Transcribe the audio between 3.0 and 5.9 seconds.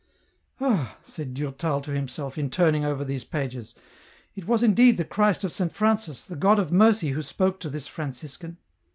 these pages, "it was indeed the Christ of Saint